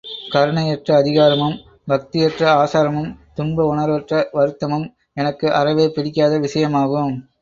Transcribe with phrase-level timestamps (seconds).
[0.31, 1.57] கருணையற்ற அதிகாரமும்,
[1.87, 4.87] பக்தியற்ற ஆசாரமும், துன்ப உணர்வற்ற வருத்தமும்
[5.13, 7.13] எனக்கு அறவே பிடிக்காத விஷயமாகும்.